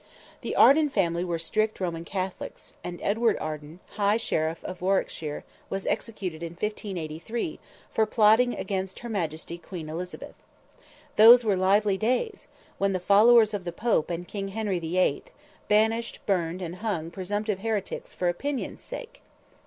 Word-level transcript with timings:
The 0.41 0.55
Arden 0.55 0.89
family 0.89 1.23
were 1.23 1.37
strict 1.37 1.79
Roman 1.79 2.03
Catholics; 2.03 2.73
and 2.83 2.99
Edward 3.03 3.37
Arden, 3.37 3.81
high 3.97 4.17
sheriff 4.17 4.63
of 4.63 4.81
Warwickshire, 4.81 5.43
was 5.69 5.85
executed 5.85 6.41
in 6.41 6.53
1583, 6.53 7.59
for 7.93 8.07
plotting 8.07 8.55
against 8.55 9.01
her 9.01 9.09
majesty, 9.09 9.59
Queen 9.59 9.89
Elizabeth. 9.89 10.33
Those 11.17 11.43
were 11.43 11.55
lively 11.55 11.99
days, 11.99 12.47
when 12.79 12.93
the 12.93 12.99
followers 12.99 13.53
of 13.53 13.63
the 13.63 13.71
Pope 13.71 14.09
and 14.09 14.27
King 14.27 14.47
Henry 14.47 14.79
the 14.79 14.97
Eighth, 14.97 15.29
banished, 15.67 16.17
burned 16.25 16.63
and 16.63 16.77
hung 16.77 17.11
presumptive 17.11 17.59
heretics 17.59 18.11
for 18.15 18.27
opinion's 18.27 18.81
sake! 18.81 19.21